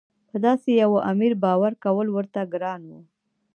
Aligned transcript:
په 0.29 0.35
داسې 0.45 0.69
یوه 0.83 0.99
امیر 1.11 1.33
باور 1.43 1.73
کول 1.83 2.07
ورته 2.11 2.39
ګران 2.53 2.81
وو. 2.89 2.99